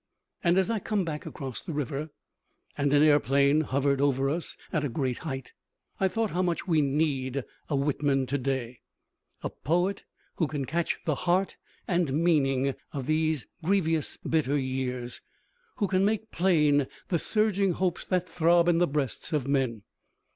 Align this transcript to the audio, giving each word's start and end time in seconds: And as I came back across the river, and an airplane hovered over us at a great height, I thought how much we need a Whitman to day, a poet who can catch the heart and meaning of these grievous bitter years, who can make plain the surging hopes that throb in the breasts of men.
And 0.43 0.57
as 0.57 0.67
I 0.71 0.79
came 0.79 1.05
back 1.05 1.27
across 1.27 1.61
the 1.61 1.73
river, 1.73 2.09
and 2.75 2.91
an 2.91 3.03
airplane 3.03 3.61
hovered 3.61 4.01
over 4.01 4.31
us 4.31 4.57
at 4.73 4.83
a 4.83 4.89
great 4.89 5.19
height, 5.19 5.53
I 5.99 6.07
thought 6.07 6.31
how 6.31 6.41
much 6.41 6.67
we 6.67 6.81
need 6.81 7.43
a 7.69 7.75
Whitman 7.75 8.25
to 8.25 8.39
day, 8.39 8.79
a 9.43 9.51
poet 9.51 10.03
who 10.37 10.47
can 10.47 10.65
catch 10.65 10.97
the 11.05 11.13
heart 11.13 11.57
and 11.87 12.13
meaning 12.15 12.73
of 12.91 13.05
these 13.05 13.45
grievous 13.63 14.17
bitter 14.27 14.57
years, 14.57 15.21
who 15.75 15.87
can 15.87 16.03
make 16.03 16.31
plain 16.31 16.87
the 17.09 17.19
surging 17.19 17.73
hopes 17.73 18.03
that 18.05 18.27
throb 18.27 18.67
in 18.67 18.79
the 18.79 18.87
breasts 18.87 19.31
of 19.33 19.47
men. 19.47 19.83